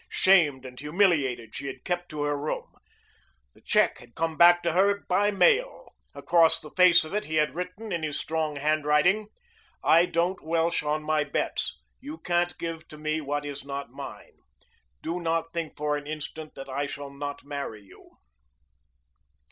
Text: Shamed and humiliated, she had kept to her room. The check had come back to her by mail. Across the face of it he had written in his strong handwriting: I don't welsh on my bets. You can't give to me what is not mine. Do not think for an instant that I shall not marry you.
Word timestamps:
Shamed 0.09 0.65
and 0.65 0.79
humiliated, 0.79 1.53
she 1.53 1.67
had 1.67 1.83
kept 1.85 2.09
to 2.09 2.23
her 2.23 2.35
room. 2.35 2.73
The 3.53 3.61
check 3.61 3.99
had 3.99 4.15
come 4.15 4.35
back 4.35 4.63
to 4.63 4.71
her 4.71 5.05
by 5.07 5.29
mail. 5.29 5.93
Across 6.15 6.61
the 6.61 6.71
face 6.71 7.03
of 7.05 7.13
it 7.13 7.25
he 7.25 7.35
had 7.35 7.53
written 7.53 7.91
in 7.91 8.01
his 8.01 8.19
strong 8.19 8.55
handwriting: 8.55 9.27
I 9.83 10.07
don't 10.07 10.41
welsh 10.43 10.81
on 10.81 11.03
my 11.03 11.23
bets. 11.23 11.77
You 11.99 12.17
can't 12.17 12.57
give 12.57 12.87
to 12.87 12.97
me 12.97 13.21
what 13.21 13.45
is 13.45 13.63
not 13.63 13.91
mine. 13.91 14.37
Do 15.03 15.19
not 15.19 15.53
think 15.53 15.77
for 15.77 15.95
an 15.95 16.07
instant 16.07 16.55
that 16.55 16.67
I 16.67 16.87
shall 16.87 17.11
not 17.11 17.43
marry 17.45 17.83
you. 17.83 18.09